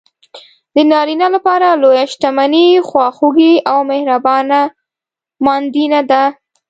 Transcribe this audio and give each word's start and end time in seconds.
د 0.75 0.77
نارینه 0.91 1.27
لپاره 1.35 1.67
لویه 1.81 2.05
شتمني 2.11 2.67
خواخوږې 2.87 3.53
او 3.71 3.77
مهربانه 3.91 4.59
ماندینه 5.45 5.99
ده. 6.09 6.23